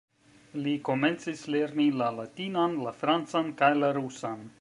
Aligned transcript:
Li 0.67 0.71
komencis 0.87 1.43
lerni 1.55 1.85
la 2.03 2.07
latinan, 2.21 2.73
la 2.87 2.95
francan 3.03 3.53
kaj 3.61 3.71
la 3.85 3.93
rusan. 3.99 4.43